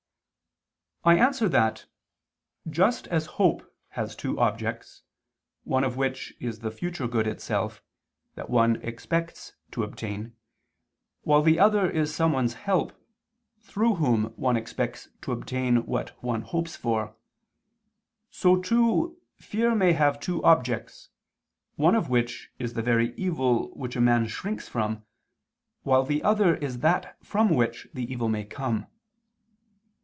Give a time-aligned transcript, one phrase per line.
[1.03, 1.87] I answer that,
[2.69, 5.01] Just as hope has two objects,
[5.63, 7.81] one of which is the future good itself,
[8.35, 10.35] that one expects to obtain,
[11.23, 12.93] while the other is someone's help,
[13.61, 17.15] through whom one expects to obtain what one hopes for,
[18.29, 21.09] so, too, fear may have two objects,
[21.77, 25.03] one of which is the very evil which a man shrinks from,
[25.81, 28.85] while the other is that from which the evil may come.